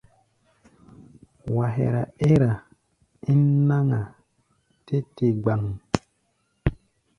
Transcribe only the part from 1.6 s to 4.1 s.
hɛra ɛ́r-a ín náŋ-a